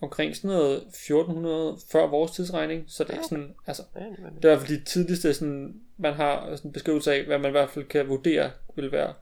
[0.03, 4.41] omkring sådan noget 1400 før vores tidsregning, så det er sådan, altså, det er i
[4.41, 7.71] hvert fald de tidligste, sådan, man har sådan en beskrivelse af, hvad man i hvert
[7.71, 9.15] fald kan vurdere vil være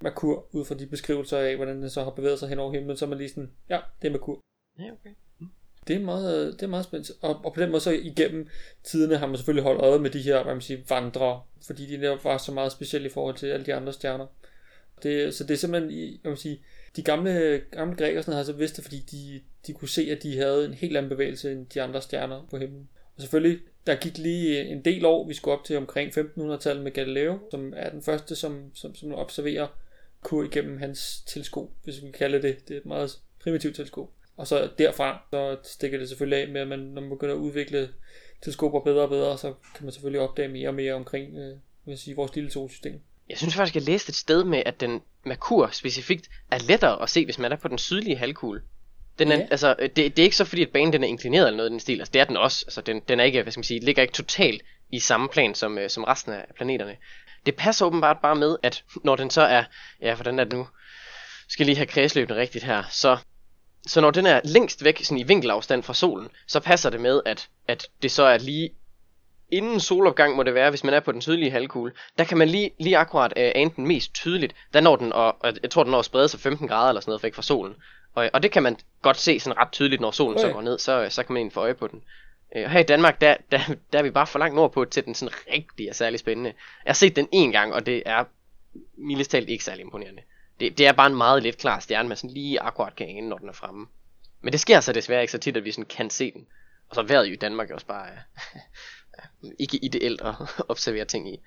[0.00, 2.96] Merkur, ud fra de beskrivelser af, hvordan den så har bevæget sig hen over himlen,
[2.96, 4.40] så er man lige sådan, ja, det er Merkur.
[4.78, 5.10] ja, okay.
[5.88, 7.14] Det er meget, det er meget spændende.
[7.20, 8.48] Og, og på den måde så igennem
[8.84, 11.96] tiderne har man selvfølgelig holdt øje med de her, hvad man siger, vandre, fordi de
[11.96, 14.26] netop var så meget specielle i forhold til alle de andre stjerner.
[15.02, 16.60] Det, så det er simpelthen, i- jeg vil sige,
[16.96, 20.22] de gamle, gamle grækere sådan, har så vidst det, fordi de, de kunne se, at
[20.22, 22.88] de havde en helt anden bevægelse end de andre stjerner på himlen.
[23.16, 26.92] Og selvfølgelig, der gik lige en del år, vi skulle op til omkring 1500-tallet med
[26.92, 29.66] Galileo, som er den første, som, som, som observerer
[30.22, 32.68] kur igennem hans teleskop, hvis vi kan kalde det.
[32.68, 34.10] Det er et meget primitivt teleskop.
[34.36, 37.38] Og så derfra, så stikker det selvfølgelig af med, at man, når man begynder at
[37.38, 37.88] udvikle
[38.42, 41.98] teleskoper bedre og bedre, så kan man selvfølgelig opdage mere og mere omkring øh, vil
[41.98, 43.00] sige, vores lille solsystem.
[43.28, 47.10] Jeg synes faktisk, jeg læste et sted med, at den Merkur specifikt er lettere at
[47.10, 48.62] se, hvis man er på den sydlige halvkugle.
[49.18, 49.46] Den er, Ja.
[49.50, 51.72] altså, det, det er ikke så fordi, at banen den er inklineret eller noget i
[51.72, 51.98] den stil.
[52.00, 52.64] Altså, det er den også.
[52.66, 55.54] Altså, den, den er ikke, hvad skal man sige, ligger ikke totalt i samme plan
[55.54, 56.96] som, øh, som resten af planeterne.
[57.46, 59.64] Det passer åbenbart bare med, at når den så er,
[60.00, 60.68] ja, hvordan er det nu?
[61.48, 62.82] Skal lige have kredsløbene rigtigt her.
[62.90, 63.18] Så,
[63.86, 67.20] så når den er længst væk, sådan i vinkelafstand fra solen, så passer det med,
[67.26, 68.70] at, at det så er lige
[69.52, 72.48] inden solopgang må det være, hvis man er på den sydlige halvkugle, der kan man
[72.48, 74.54] lige, lige akkurat øh, ane den mest tydeligt.
[74.74, 77.00] Der når den, og, og jeg tror den når at sprede sig 15 grader eller
[77.00, 77.74] sådan noget væk fra solen.
[78.14, 80.48] Og, og det kan man godt se sådan ret tydeligt, når solen okay.
[80.48, 82.02] så går ned, så, så kan man egentlig få øje på den.
[82.56, 83.60] Øh, Og her i Danmark, der, der,
[83.92, 86.52] der er vi bare for langt nordpå til den sådan rigtig er særlig spændende.
[86.84, 88.24] Jeg har set den en gang, og det er
[88.98, 90.22] mildest talt ikke særlig imponerende.
[90.60, 93.28] Det, det er bare en meget let klar stjerne, man sådan lige akkurat kan ane,
[93.28, 93.86] når den er fremme.
[94.40, 96.46] Men det sker så desværre ikke så tit, at vi sådan kan se den.
[96.88, 98.06] Og så vejret i Danmark er også bare
[99.44, 100.34] øh, ikke ideelt at
[100.68, 101.40] observere ting i.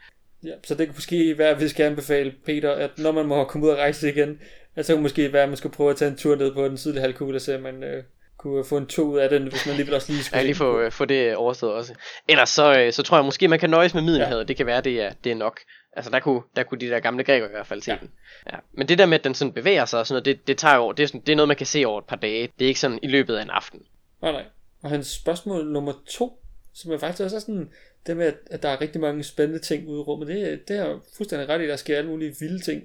[0.44, 3.44] Ja, så det kan måske være, at vi skal anbefale Peter, at når man må
[3.44, 4.40] komme ud og rejse igen,
[4.76, 6.78] Altså kunne måske være, at man skulle prøve at tage en tur ned på den
[6.78, 8.04] sydlige halvkugle, og se om man øh,
[8.38, 10.56] kunne få en tur ud af den, hvis man alligevel også lige skulle Ja, lige
[10.56, 11.94] få, øh, få det overstået også.
[12.30, 14.40] Ellers så, øh, så tror jeg måske, man kan nøjes med Middelhavet.
[14.40, 14.44] Ja.
[14.44, 15.60] Det kan være, det er, det er nok.
[15.96, 17.98] Altså der kunne, der kunne de der gamle grækere i hvert fald se Ja.
[18.02, 18.12] den.
[18.52, 18.58] Ja.
[18.74, 20.76] Men det der med, at den sådan bevæger sig og sådan noget, det, det tager
[20.76, 22.50] jo, det er, sådan, det er noget, man kan se over et par dage.
[22.60, 23.82] Det er ikke sådan i løbet af en aften.
[24.22, 24.44] Nej, nej.
[24.84, 26.40] Og hans spørgsmål nummer to,
[26.74, 27.70] som er faktisk også er sådan,
[28.08, 31.00] det med, at, der er rigtig mange spændende ting ude i rummet, det, det er
[31.18, 32.84] fuldstændig ret i, der sker alle mulige vilde ting.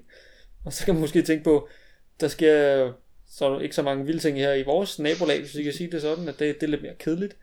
[0.65, 1.69] Og så kan man måske tænke på,
[2.21, 2.93] der sker
[3.31, 6.01] så ikke så mange vilde ting her i vores nabolag, hvis vi kan sige det
[6.03, 7.37] sådan, at det, det er lidt mere kedeligt.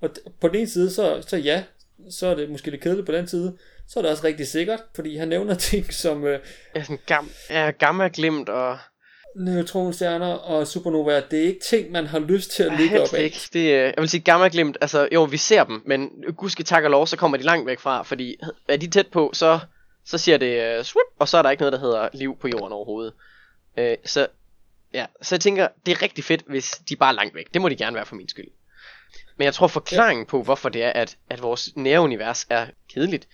[0.00, 0.10] Og
[0.40, 1.64] på den ene side, så, så ja,
[2.10, 3.56] så er det måske lidt kedeligt på den side,
[3.88, 6.40] så er det også rigtig sikkert, fordi han nævner ting som øh,
[6.76, 8.78] Ja, sådan gam, ja, gamma glimt og...
[9.36, 11.20] neutronstjerner og supernovaer.
[11.30, 13.22] Det er ikke ting, man har lyst til at ligge op af.
[13.22, 13.40] ikke.
[13.52, 16.84] Det, øh, jeg vil sige gamma glimt, altså jo, vi ser dem, men gudske tak
[16.84, 18.36] og lov, så kommer de langt væk fra, fordi
[18.68, 19.58] er de tæt på, så,
[20.04, 22.48] så siger det uh, swoop, og så er der ikke noget, der hedder liv på
[22.48, 23.12] jorden overhovedet.
[23.78, 24.26] Uh, så,
[24.94, 27.54] ja, så jeg tænker, det er rigtig fedt, hvis de bare er langt væk.
[27.54, 28.48] Det må de gerne være for min skyld.
[29.36, 33.28] Men jeg tror forklaringen på, hvorfor det er, at, at vores nære univers er kedeligt,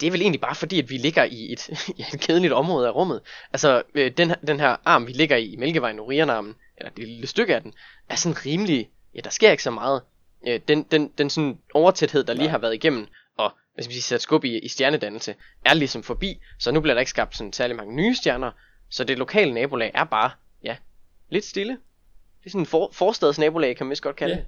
[0.00, 2.86] det er vel egentlig bare fordi, at vi ligger i et, i et kedeligt område
[2.86, 3.20] af rummet.
[3.52, 7.26] Altså, øh, den, den her arm, vi ligger i, i Mælkevejen, Orionarmen, eller det lille
[7.26, 7.74] stykke af den,
[8.08, 10.02] er sådan rimelig, ja, der sker ikke så meget.
[10.46, 12.50] Øh, den, den, den sådan overtæthed, der lige Nej.
[12.50, 13.06] har været igennem,
[13.36, 17.00] og hvis vi sætter skub i, i stjernedannelse, er ligesom forbi, så nu bliver der
[17.00, 18.50] ikke skabt sådan særlig mange nye stjerner,
[18.90, 20.30] så det lokale nabolag er bare,
[20.64, 20.76] ja,
[21.30, 21.72] lidt stille.
[22.40, 24.40] Det er sådan en for, forstads nabolag, kan man vist godt kalde Ja.
[24.40, 24.46] det.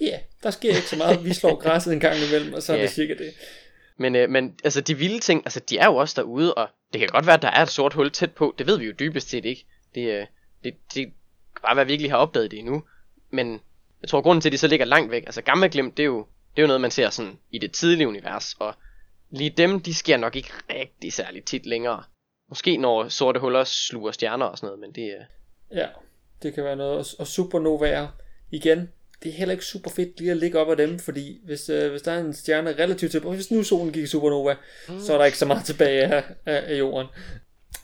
[0.00, 1.24] Ja, der sker ikke så meget.
[1.24, 3.34] Vi slår græsset en gang imellem, og så er det cirka det.
[3.96, 6.98] Men, øh, men altså de vilde ting, altså de er jo også derude, og det
[6.98, 8.54] kan godt være, at der er et sort hul tæt på.
[8.58, 9.66] Det ved vi jo dybest set ikke.
[9.94, 10.26] Det, øh,
[10.64, 11.04] det, det
[11.54, 12.82] kan bare være, at vi ikke lige har opdaget det endnu.
[13.30, 13.60] Men
[14.02, 16.06] jeg tror, grunden til, at de så ligger langt væk, altså gamma glimt, det er
[16.06, 16.26] jo,
[16.56, 18.74] det er jo noget, man ser sådan i det tidlige univers, og
[19.30, 22.02] lige dem, de sker nok ikke rigtig særlig tit længere.
[22.48, 25.24] Måske når sorte huller sluger stjerner og sådan noget, men det er...
[25.80, 25.86] Ja,
[26.42, 26.98] det kan være noget.
[26.98, 28.08] Og, og supernovaer,
[28.50, 31.68] igen, det er heller ikke super fedt lige at ligge op af dem, fordi hvis,
[31.68, 34.54] øh, hvis der er en stjerne relativt til, hvis nu solen gik i supernova,
[34.88, 35.00] mm.
[35.00, 37.06] så er der ikke så meget tilbage af, af, af jorden.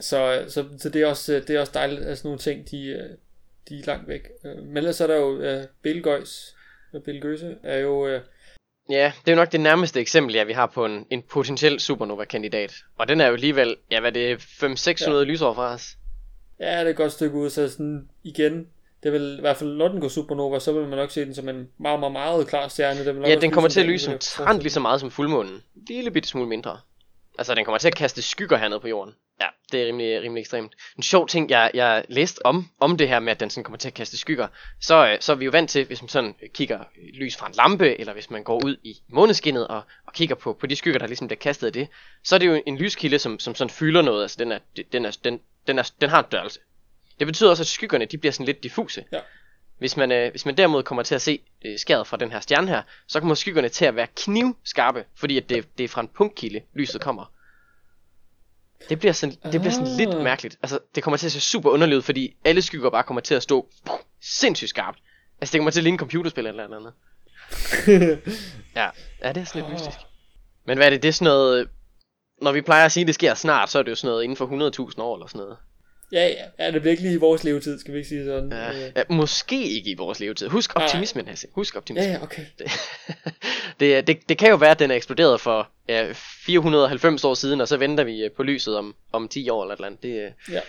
[0.01, 2.71] Så, så, så det, er også, øh, det er også dejligt, at sådan nogle ting,
[2.71, 3.11] de, øh,
[3.69, 4.29] de er langt væk.
[4.45, 6.55] Øh, Men ellers er der jo uh, Betelgeuse,
[6.93, 8.21] Betelgeuse er jo, øh,
[8.91, 11.81] Ja, det er jo nok det nærmeste eksempel, ja, vi har på en, en potentiel
[11.81, 12.75] supernova-kandidat.
[12.99, 15.23] Og den er jo alligevel, ja, hvad det er, 500-600 ja.
[15.23, 15.97] lysår fra os.
[16.61, 18.69] ja, det er et godt stykke ud, så sådan igen,
[19.03, 21.49] det vil i hvert fald, den går supernova, så vil man nok se den som
[21.49, 22.99] en meget, meget, meget klar stjerne.
[22.99, 25.53] Den vil nok Ja, den kommer til at lyse omtrent lige så meget som fuldmånen.
[25.53, 26.81] En lille bitte smule mindre.
[27.39, 29.15] Altså, den kommer til at kaste skygger hernede på jorden.
[29.41, 30.73] Ja, det er rimelig, rimelig ekstremt.
[30.97, 33.79] En sjov ting, jeg, jeg læste om, om det her med, at den sådan kommer
[33.79, 34.49] til at kaste skygger,
[34.81, 36.79] så, øh, så er vi jo vant til, hvis man sådan kigger
[37.15, 40.53] lys fra en lampe, eller hvis man går ud i måneskinnet og, og kigger på,
[40.53, 41.89] på de skygger, der ligesom bliver kastet af det,
[42.25, 44.23] så er det jo en lyskilde, som, som sådan fylder noget.
[44.23, 44.59] Altså, den, er,
[44.93, 46.61] den, er, den, den, er, den har en størrelse.
[47.19, 49.05] Det betyder også, at skyggerne de bliver sådan lidt diffuse.
[49.13, 49.19] Ja.
[49.79, 52.41] Hvis man, øh, hvis man derimod kommer til at se øh, skæret fra den her
[52.41, 56.01] stjerne her, så kommer skyggerne til at være knivskarpe, fordi at det, det er fra
[56.01, 57.33] en punktkilde, lyset kommer.
[58.89, 60.23] Det bliver sådan, det bliver sådan lidt Ah.
[60.25, 60.59] mærkeligt.
[60.63, 63.43] Altså, det kommer til at se super underligt fordi alle skygger bare kommer til at
[63.43, 63.69] stå
[64.21, 64.99] sindssygt skarpt.
[65.41, 66.93] Altså, det kommer til at ligne et computerspil eller et eller andet.
[68.77, 68.89] Ja,
[69.23, 69.99] ja det er sådan lidt mystisk.
[70.67, 71.69] Men hvad er det, det er sådan noget...
[72.43, 74.25] Når vi plejer at sige, at det sker snart, så er det jo sådan noget
[74.25, 74.47] inden for
[74.91, 75.57] 100.000 år eller sådan noget.
[76.13, 78.53] Ja, ja, ja, det bliver ikke lige i vores levetid, skal vi ikke sige sådan.
[78.53, 80.49] Ja, Øh, ja, måske ikke i vores levetid.
[80.49, 81.49] Husk optimismen, Hasse.
[81.53, 82.13] Husk ja, optimismen.
[82.13, 82.43] ja, okay.
[82.59, 82.71] Det,
[83.81, 86.13] det, det, det kan jo være, at den er eksploderet for ja,
[86.47, 89.73] 490 år siden, og så venter vi øh, på lyset om, om 10 år eller
[89.75, 90.03] et eller andet.
[90.03, 90.61] Det, øh, Ja.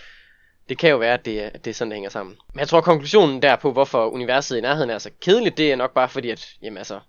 [0.69, 2.35] det kan jo være, at det, at det er sådan, det hænger sammen.
[2.53, 5.75] Men jeg tror, konklusionen der på, hvorfor universet i nærheden er så kedeligt, det er
[5.75, 6.99] nok bare fordi, at jamen, altså,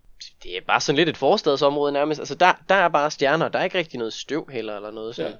[0.42, 2.20] det er bare sådan lidt et forstadsområde nærmest.
[2.20, 5.16] Altså, der, der er bare stjerner, der er ikke rigtig noget støv heller, eller noget
[5.16, 5.30] sådan.
[5.30, 5.36] Ja.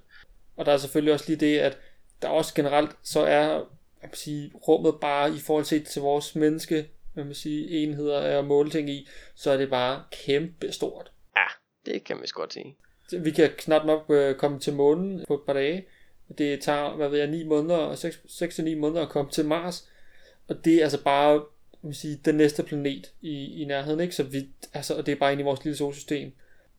[0.56, 1.78] Og der er selvfølgelig også lige det, at
[2.22, 3.64] der også generelt, så er
[4.02, 8.44] jeg kan sige, rummet bare i forhold til, til vores menneske, man sige, enheder af
[8.44, 11.12] måle ting i, så er det bare kæmpe stort.
[11.36, 11.46] Ja,
[11.92, 12.76] det kan man vist godt sige.
[13.12, 15.86] Vi kan knap nok øh, komme til månen på et par dage.
[16.38, 17.94] Det tager, hvad ved jeg, 9 måneder,
[18.74, 19.88] 6-9 måneder at komme til Mars.
[20.48, 21.42] Og det er altså bare,
[21.82, 24.14] man sige, den næste planet i, i nærheden, ikke?
[24.14, 26.32] Så vi, altså, og det er bare inde i vores lille solsystem.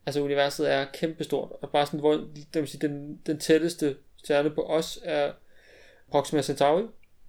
[0.06, 2.14] Altså universet er kæmpestort, og bare sådan, hvor,
[2.54, 5.32] det vil sige, den, den tætteste stjerne på os er
[6.12, 6.84] Proxima Centauri.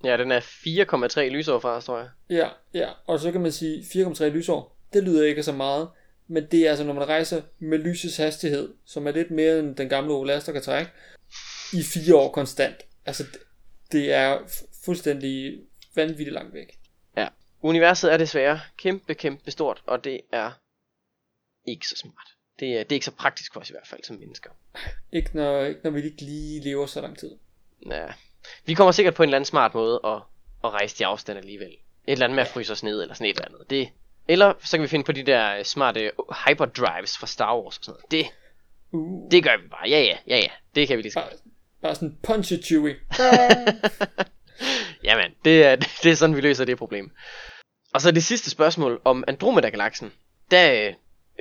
[0.04, 2.08] Ja, den er 4,3 lysår fra tror jeg.
[2.30, 4.76] Ja, ja, og så kan man sige 4,3 lysår.
[4.92, 5.88] Det lyder ikke så meget,
[6.28, 9.76] men det er altså, når man rejser med lysets hastighed, som er lidt mere end
[9.76, 10.90] den gamle Olaster kan trække,
[11.72, 12.76] i fire år konstant.
[13.06, 13.24] Altså,
[13.92, 15.60] det- er fu- fuldstændig
[15.94, 16.78] vanvittigt langt væk.
[17.64, 20.50] Universet er desværre kæmpe, kæmpe stort, og det er
[21.66, 22.28] ikke så smart.
[22.60, 24.50] Det er, det er ikke så praktisk for os i hvert fald som mennesker.
[25.12, 27.30] Ikke når, ikke når vi ikke lige lever så lang tid.
[27.90, 28.06] Ja,
[28.66, 30.22] Vi kommer sikkert på en eller anden smart måde at,
[30.64, 31.70] at rejse de afstand alligevel.
[32.06, 33.70] Et eller andet med at fryse os ned, eller sådan et eller andet.
[33.70, 33.88] Det,
[34.28, 36.12] eller så kan vi finde på de der øh, smarte
[36.46, 38.10] hyperdrives fra Star Wars og sådan noget.
[38.10, 38.32] Det,
[38.94, 39.88] Uh, det gør vi bare.
[39.88, 40.48] Ja, ja, ja, ja.
[40.74, 41.30] Det kan vi lige så bare,
[41.82, 42.96] bare sådan punch it, Chewie.
[45.08, 47.10] Jamen, det er, det er sådan, vi løser det problem.
[47.94, 50.12] Og så det sidste spørgsmål om Andromeda-galaksen.
[50.50, 50.94] Der, øh,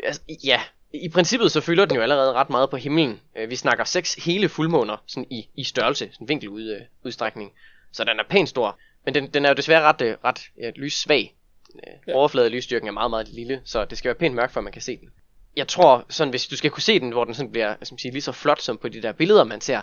[0.03, 0.61] altså, ja,
[0.93, 3.21] i princippet så fylder den jo allerede ret meget på himlen.
[3.35, 7.51] Øh, Vi snakker seks hele fuldmåner sådan i, i størrelse, sådan vinkelud, øh, udstrækning.
[7.91, 8.79] Så den er pænt stor.
[9.05, 11.21] Men den, den er jo desværre ret, øh, ret øh, lyssvag.
[11.23, 11.37] Øh,
[11.75, 11.91] Ja.
[12.11, 12.17] ja.
[12.17, 14.97] Overfladelysstyrken er meget, meget lille, så det skal være pænt mørkt, før man kan se
[14.97, 15.09] den.
[15.55, 17.93] Jeg tror, sådan, hvis du skal kunne se den, hvor den sådan bliver hvad skal
[17.93, 19.81] man sige, lige så flot som på de der billeder, man ser,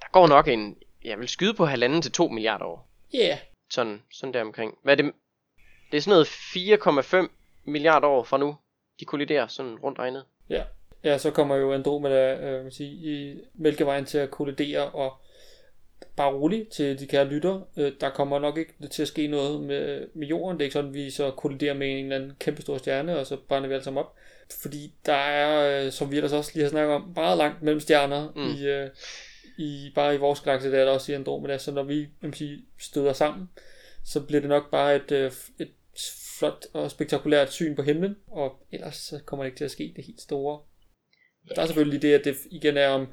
[0.00, 2.88] der går nok en, jeg vil skyde på halvanden til 2 milliarder år.
[3.14, 3.38] Yeah.
[3.70, 4.74] Sådan, sådan der omkring.
[4.82, 5.12] Hvad er det?
[5.90, 6.26] Det er sådan noget
[7.24, 7.28] 4,5
[7.64, 8.56] milliarder år fra nu,
[9.00, 10.24] de kolliderer sådan rundt regnet.
[10.50, 10.62] Ja.
[11.04, 15.12] ja, så kommer jo Andromeda øh, man sige, i Mælkevejen til at kollidere, og
[16.16, 17.60] bare roligt til de kære lytter.
[17.76, 20.58] Øh, der kommer nok ikke til at ske noget med, med jorden.
[20.58, 23.18] Det er ikke sådan, at vi så kolliderer med en eller anden kæmpe stor stjerne,
[23.18, 24.14] og så brænder vi alle sammen op.
[24.62, 27.80] Fordi der er, øh, som vi ellers også lige har snakket om, meget langt mellem
[27.80, 28.42] stjerner Mm.
[28.54, 28.90] i, øh,
[29.58, 31.58] i, bare i vores galakse, der er der også i Andromeda.
[31.58, 33.50] Så når vi man sige, støder sammen,
[34.04, 35.70] så bliver det nok bare et, øh, et
[36.40, 39.92] flot og spektakulært syn på himlen, og ellers så kommer det ikke til at ske
[39.96, 40.60] det helt store.
[41.56, 43.06] Der er selvfølgelig det, at det igen er om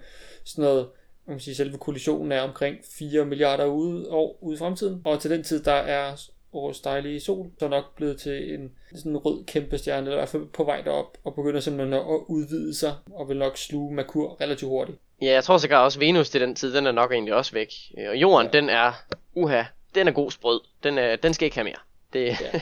[0.46, 0.88] sådan noget,
[1.28, 5.32] man sige, selve kollisionen er omkring 4 milliarder ude, år ude i fremtiden, og til
[5.32, 6.16] den tid, der er
[6.54, 10.20] vores dejlige sol så nok blevet til en sådan en rød kæmpe stjerne, eller i
[10.20, 13.96] hvert fald på vej derop, og begynder simpelthen at udvide sig, og vil nok sluge
[13.96, 14.98] Merkur relativt hurtigt.
[15.22, 17.74] Ja, jeg tror sikkert også Venus til den tid, den er nok egentlig også væk.
[17.98, 18.60] Øh, Og jorden, ja.
[18.60, 18.92] den er,
[19.34, 19.64] uha,
[19.96, 20.62] den er god sprød.
[20.84, 21.87] Den, er, den skal ikke have mere.
[22.14, 22.36] Det, Ja.
[22.54, 22.62] ja.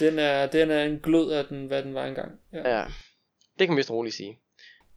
[0.00, 2.40] Den er, den er en glød af den, hvad den var engang.
[2.52, 2.78] Ja.
[2.78, 2.84] ja,
[3.58, 4.38] det kan man vist roligt sige.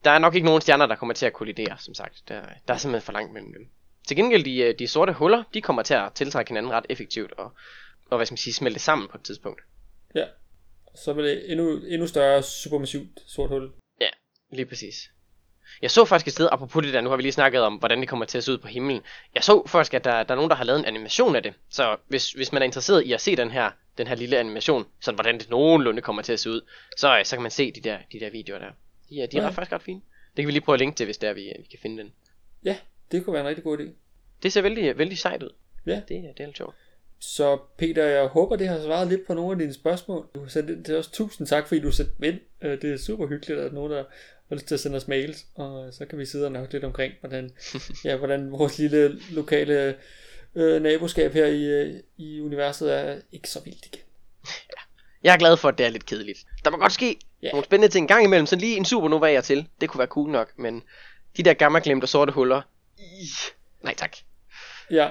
[0.03, 2.23] Der er nok ikke nogen stjerner, der kommer til at kollidere, som sagt.
[2.27, 3.69] Der, der er simpelthen for langt mellem dem.
[4.08, 7.31] Til gengæld, de, øh, de sorte huller, de kommer til at tiltrække hinanden ret effektivt,
[7.31, 7.51] og,
[8.10, 9.62] og hvad skal man sige, smelte sammen på et tidspunkt.
[10.95, 13.71] Så vil det endnu, endnu større supermassivt sort hul.
[14.51, 14.95] Lige præcis.
[15.81, 17.99] Jeg så faktisk et sted, apropos det der, nu har vi lige snakket om, hvordan
[17.99, 19.01] det kommer til at se ud på himlen.
[19.36, 21.53] Jeg så faktisk, at der, der er nogen, der har lavet en animation af det.
[21.69, 24.86] Så hvis, hvis man er interesseret i at se den her, den her lille animation,
[25.01, 26.62] sådan hvordan det nogenlunde kommer til at se ud,
[26.97, 28.71] så, øh, så kan man se de der, de der videoer der.
[29.10, 29.47] De er, de er Ja.
[29.47, 30.01] ret, faktisk ret fine.
[30.36, 32.03] Det kan vi lige prøve at linke til, hvis det er, vi, vi kan finde
[32.03, 32.12] den.
[32.63, 32.77] Ja,
[33.12, 33.84] det kunne være en rigtig god idé.
[34.43, 35.49] Det ser vældig, vældig sejt ud.
[35.86, 36.01] Ja.
[36.08, 36.75] Det, er- det er lidt sjovt.
[37.19, 40.27] Så Peter, jeg håber, det har svaret lidt på nogle af dine spørgsmål.
[40.36, 41.08] Du har sendt ind til os.
[41.08, 42.39] Tusind tak, fordi du sendte ind.
[42.62, 44.03] Øh, Det er super hyggeligt, at nogen, der
[44.49, 45.45] har lyst til at sende os mails.
[45.55, 47.51] Og så kan vi sidde og snakke lidt omkring, hvordan,
[48.05, 49.95] ja, hvordan vores lille lokale
[50.55, 54.01] øh, naboskab her i, øh, i universet er ikke så vildt igen.
[55.23, 56.39] Jeg er glad for, at det er lidt kedeligt.
[56.65, 57.49] Der må godt ske Ja.
[57.51, 59.67] nogle spændende ting en gang imellem, så lige en supernova er til.
[59.81, 60.83] Det kunne være cool nok, men
[61.37, 62.61] de der gamma glemte sorte huller.
[62.97, 64.17] Ih, nej tak.
[64.91, 65.09] Ja,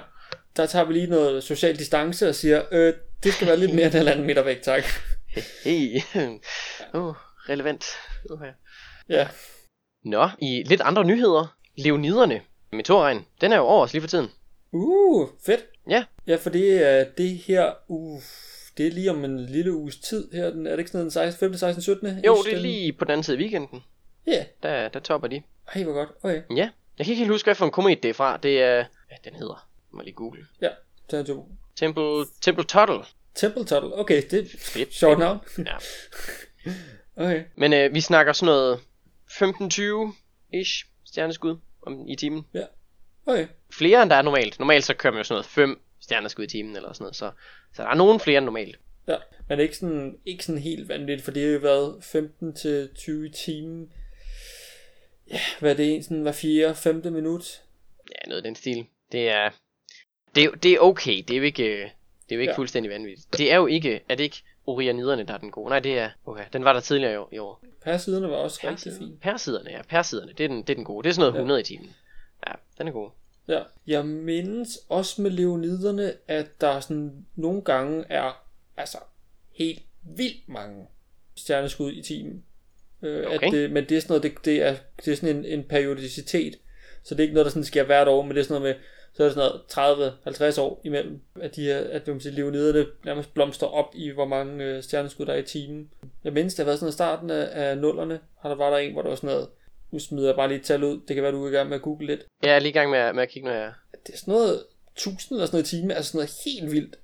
[0.56, 3.84] der tager vi lige noget social distance og siger, øh, det skal være lidt mere
[3.86, 4.84] end en halvanden meter væk, tak.
[5.64, 6.00] Hey.
[6.92, 7.14] Oh,
[7.48, 7.84] relevant.
[8.30, 8.52] Okay.
[9.08, 9.28] Ja,
[10.04, 11.56] Nå, i lidt andre nyheder.
[11.76, 12.40] Leoniderne.
[12.72, 14.30] Meteorregn, den er jo over os lige for tiden.
[14.74, 15.60] Uh, fedt.
[15.90, 16.04] Ja.
[16.26, 18.20] Ja, for det er det her, uh,
[18.78, 20.50] det er lige om en lille uges tid her.
[20.50, 22.08] Den, er det ikke sådan den 16, 15, 16, 17?
[22.24, 23.82] Jo, det er den- lige på den anden side af weekenden.
[24.26, 25.42] Ja, Der, der topper de.
[25.74, 26.08] ej, hvor godt.
[26.22, 28.36] Okay, Ja, jeg kan ikke helt huske, hvad for en komet det er fra.
[28.36, 29.68] Det er, hvad den hedder.
[29.92, 30.46] Jeg må lige google.
[30.62, 30.68] ja.
[31.10, 32.98] Så er jo Temple, Temple Tuttle.
[33.34, 33.98] Temple Tuttle.
[33.98, 34.94] Okay, det er Fedt.
[34.94, 35.38] sjovt navn.
[35.58, 35.74] Ja.
[37.16, 38.80] Okay, Men øh, vi snakker sådan noget
[39.30, 41.56] 15-20-ish stjerneskud
[41.86, 42.46] om, i timen.
[43.26, 43.46] Okay.
[43.72, 44.58] Flere end der er normalt.
[44.58, 47.16] Normalt så kører man jo sådan noget 5 stjerneskud i timen eller sådan noget.
[47.16, 47.30] Så,
[47.74, 48.78] så der er nogen flere end normalt.
[49.08, 49.16] Ja,
[49.48, 53.28] men ikke sådan, ikke sådan helt vanvittigt, for det har jo været 15 til 20
[53.28, 53.86] timer.
[55.30, 57.62] Ja, hvad er det, sådan hver fjerde, femte minut?
[58.10, 58.86] Ja, noget af den stil.
[59.12, 59.50] Det er,
[60.34, 61.16] det er, det er okay.
[61.28, 61.62] Det er jo ikke,
[62.28, 62.56] det er jo ikke Ja.
[62.56, 63.38] fuldstændig vanvittigt.
[63.38, 65.68] Det er jo ikke, er det ikke Orioniderne, der er den gode?
[65.68, 67.64] Nej, det er, okay, den var der tidligere i år.
[67.82, 69.20] Persiderne var også rigtig Persiderne, fint.
[69.20, 71.04] Persiderne, ja, persiderne, det er, den, det er den gode.
[71.04, 71.38] Det er sådan noget Ja.
[71.38, 71.94] 100 i timen.
[72.46, 73.10] Ja, den er god.
[73.48, 73.62] Ja.
[73.86, 78.44] Jeg mindes også med leoniderne, at der sådan nogle gange er
[78.76, 78.98] altså
[79.52, 80.86] helt vildt mange
[81.36, 82.44] stjerneskud i timen.
[83.02, 83.46] Øh, Okay.
[83.46, 85.64] at det, men det er sådan noget, det, det, er, det er sådan en, en
[85.64, 86.58] periodicitet.
[87.02, 88.76] Så det er ikke noget, der sådan sker hvert år, men det er sådan noget
[88.76, 89.50] med, så er det sådan
[90.26, 94.10] noget 30-50 år imellem, at de her, at man siger, leoniderne nærmest blomster op i,
[94.10, 95.90] hvor mange øh, stjerneskud der er i timen.
[96.24, 98.76] Jeg mindes, det har været sådan noget starten af, af nullerne, har der var der
[98.76, 99.48] en, hvor der var sådan noget,
[99.90, 101.68] nu smider jeg bare lige et tal ud, det kan være, du er i gang
[101.68, 102.20] med at google lidt.
[102.42, 103.72] Jeg er lige i gang med, at- med at kigge, når jeg...
[104.06, 104.64] Det er sådan noget
[104.96, 106.96] 1000 eller sådan noget i time, altså sådan noget helt vildt.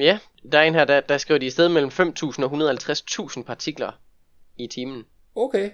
[0.00, 0.18] Ja,
[0.52, 2.70] der er en her, der, der skriver de i stedet mellem 5.000 og
[3.32, 4.00] 150.000 partikler
[4.56, 5.04] i timen.
[5.34, 5.70] Okay.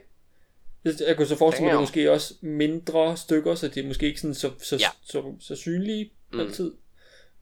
[0.85, 3.87] Jeg, kunne så forestille mig, at det er måske også mindre stykker, så det er
[3.87, 4.87] måske ikke sådan så, så, Ja.
[5.03, 6.41] så, så, så synlige mm.
[6.41, 6.73] altid.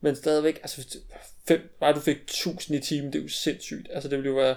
[0.01, 0.99] Men stadigvæk, altså
[1.49, 3.89] fem, bare du fik 1000 i timen, det er jo sindssygt.
[3.91, 4.57] Altså det ville jo være,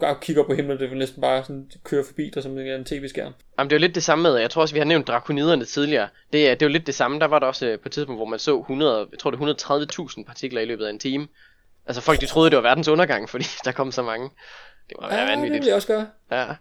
[0.00, 2.58] du kan kigge op på himlen, det vil næsten bare sådan køre forbi dig som
[2.58, 3.32] en tv-skærm.
[3.58, 5.64] Jamen det er jo lidt det samme med, jeg tror også vi har nævnt drakoniderne
[5.64, 6.08] tidligere.
[6.32, 7.92] Det er, det er jo lidt det samme, der var der også øh, på et
[7.92, 10.98] tidspunkt, hvor man så 100, jeg tror det er 130.000 partikler i løbet af en
[10.98, 11.28] time.
[11.86, 14.30] Altså folk de troede det var verdens undergang, fordi der kom så mange.
[14.88, 15.52] Det var ja, vanvittigt.
[15.52, 16.06] det vil jeg også gøre.
[16.30, 16.46] Ja.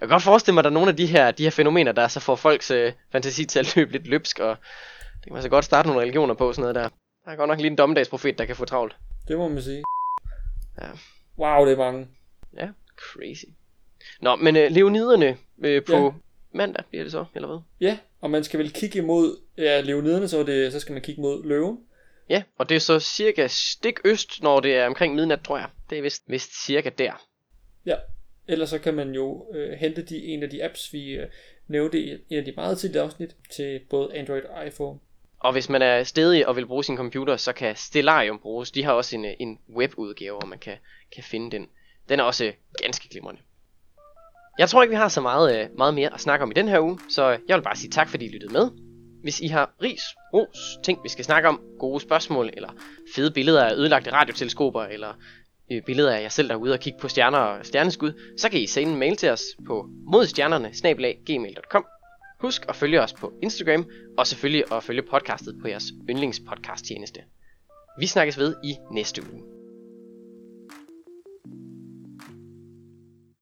[0.00, 1.92] Jeg kan godt forestille mig, at der er nogle af de her, de her fænomener,
[1.92, 4.56] der så får folks øh, fantasi til at løbe lidt løbsk, og
[5.14, 6.88] det kan man så godt starte nogle religioner på, sådan noget der.
[7.24, 8.96] Der er godt nok lige en dommedagsprofet, der kan få travlt.
[9.28, 9.82] Det må man sige.
[10.80, 10.86] Ja.
[11.38, 12.08] Wow, det er mange.
[12.56, 13.44] Ja, crazy.
[14.20, 16.10] Nå, men øh, leoniderne øh, på ja.
[16.52, 17.58] mandag bliver det så, eller hvad?
[17.80, 21.22] Ja, og man skal vel kigge imod, ja, leoniderne, så, det, så skal man kigge
[21.22, 21.78] mod løven.
[22.28, 25.68] Ja, og det er så cirka stik øst, når det er omkring midnat, tror jeg.
[25.90, 27.26] Det er vist, vist cirka der.
[27.86, 27.96] Ja,
[28.48, 31.28] ellers så kan man jo øh, hente de, en af de apps, vi øh,
[31.68, 34.98] nævnte i en af de meget tidlige afsnit til både Android og iPhone.
[35.42, 38.70] Og hvis man er stedig og vil bruge sin computer, så kan Stellarium bruges.
[38.70, 40.76] De har også en, øh, en webudgave, hvor man kan,
[41.14, 41.66] kan finde den.
[42.08, 42.52] Den er også øh,
[42.82, 43.40] ganske glimrende.
[44.58, 46.68] Jeg tror ikke, vi har så meget, øh, meget mere at snakke om i den
[46.68, 48.70] her uge, så jeg vil bare sige tak, fordi I lyttede med.
[49.22, 50.02] Hvis I har ris,
[50.34, 52.72] ros, ting vi skal snakke om, gode spørgsmål, eller
[53.14, 55.14] fede billeder af ødelagte radioteleskoper, eller
[55.86, 58.92] billeder af jer selv derude og kigge på stjerner og stjerneskud, så kan I sende
[58.92, 60.74] en mail til os på modstjernerne
[62.42, 63.86] Husk at følge os på Instagram,
[64.18, 67.20] og selvfølgelig at følge podcastet på jeres yndlingspodcast tjeneste.
[67.98, 69.61] Vi snakkes ved i næste uge.